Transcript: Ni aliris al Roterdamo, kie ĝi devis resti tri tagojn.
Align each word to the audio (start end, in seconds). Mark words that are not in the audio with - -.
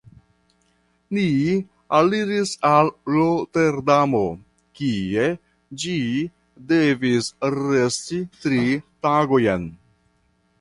Ni 1.17 1.25
aliris 1.97 2.53
al 2.69 2.89
Roterdamo, 3.17 4.23
kie 4.79 5.27
ĝi 5.85 5.95
devis 6.73 7.29
resti 7.59 8.23
tri 8.41 8.65
tagojn. 9.05 9.71